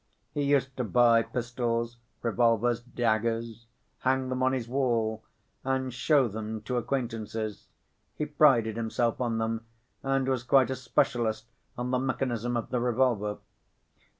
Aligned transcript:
He 0.33 0.41
used 0.41 0.75
to 0.77 0.83
buy 0.83 1.21
pistols, 1.21 1.97
revolvers, 2.23 2.79
daggers, 2.81 3.67
hang 3.99 4.29
them 4.29 4.41
on 4.41 4.51
his 4.51 4.67
wall 4.67 5.23
and 5.63 5.93
show 5.93 6.27
them 6.27 6.63
to 6.63 6.77
acquaintances. 6.77 7.67
He 8.15 8.25
prided 8.25 8.77
himself 8.77 9.21
on 9.21 9.37
them, 9.37 9.63
and 10.01 10.27
was 10.27 10.41
quite 10.41 10.71
a 10.71 10.75
specialist 10.75 11.45
on 11.77 11.91
the 11.91 11.99
mechanism 11.99 12.57
of 12.57 12.71
the 12.71 12.79
revolver. 12.79 13.37